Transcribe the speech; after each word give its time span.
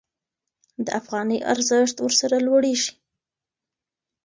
د 0.85 0.87
افغانۍ 0.99 1.39
ارزښت 1.53 1.95
ورسره 2.01 2.37
لوړېږي. 2.45 2.91